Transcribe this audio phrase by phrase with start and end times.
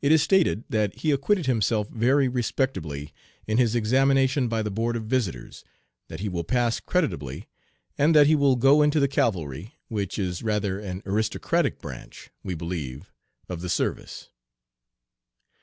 [0.00, 3.12] It is stated that he acquitted himself very respectably
[3.46, 5.64] in his examination by the Board of Visitors,
[6.08, 7.46] that he will pass creditably,
[7.98, 12.54] and that he will go into the cavalry, which is rather an aristocratic branch, we
[12.54, 13.12] believe,
[13.50, 14.30] of the service.